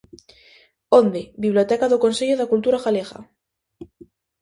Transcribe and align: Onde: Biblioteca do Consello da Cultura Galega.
Onde: 0.99 1.21
Biblioteca 1.45 1.85
do 1.91 2.01
Consello 2.05 2.35
da 2.37 2.49
Cultura 2.51 2.83
Galega. 2.85 3.19